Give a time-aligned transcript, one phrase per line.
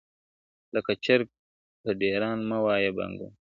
[0.75, 1.27] لکه چرګ
[1.81, 3.29] په ډېران مه وایه بانګونه `